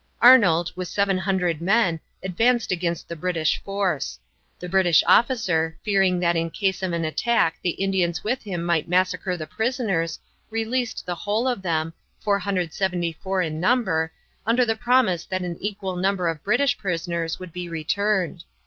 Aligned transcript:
Arnold, 0.19 0.71
with 0.75 0.87
700 0.87 1.61
men, 1.61 1.99
advanced 2.23 2.71
against 2.71 3.07
the 3.07 3.15
British 3.15 3.61
force. 3.63 4.17
The 4.57 4.67
British 4.67 5.03
officer, 5.05 5.77
fearing 5.83 6.19
that 6.21 6.35
in 6.35 6.49
case 6.49 6.81
of 6.81 6.91
an 6.91 7.05
attack 7.05 7.57
the 7.61 7.69
Indians 7.77 8.23
with 8.23 8.41
him 8.41 8.63
might 8.63 8.87
massacre 8.89 9.37
the 9.37 9.45
prisoners, 9.45 10.19
released 10.49 11.05
the 11.05 11.13
whole 11.13 11.47
of 11.47 11.61
them, 11.61 11.93
474 12.19 13.43
in 13.43 13.59
number, 13.59 14.11
under 14.43 14.65
the 14.65 14.75
promise 14.75 15.23
that 15.25 15.43
an 15.43 15.55
equal 15.59 15.95
number 15.95 16.27
of 16.29 16.43
British 16.43 16.79
prisoners 16.79 17.35
should 17.37 17.53
be 17.53 17.69
returned. 17.69 18.43